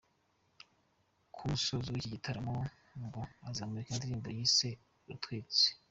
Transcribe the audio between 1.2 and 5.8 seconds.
Ku musozo w’iki gitaramo, ngo azamurika indirimbo yise ‘Rutwitsi’.